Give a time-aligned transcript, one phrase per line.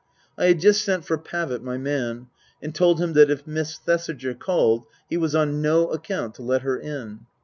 [0.35, 2.25] I had just sent for Pavitt, my man,
[2.59, 6.63] and told him that if Miss Thesiger called he was on no account to let
[6.63, 7.27] her in.